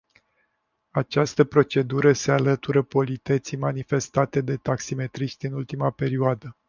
Această 0.91 1.43
procedură 1.43 2.13
se 2.13 2.31
alătură 2.31 2.81
politeții 2.81 3.57
manifestate 3.57 4.41
de 4.41 4.57
taximetriști 4.57 5.45
în 5.45 5.53
ultima 5.53 5.89
perioadă. 5.91 6.57